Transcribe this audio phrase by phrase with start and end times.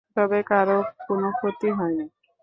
[0.15, 0.77] তবে কারো
[1.07, 2.05] কোনো ক্ষতি হয়নি।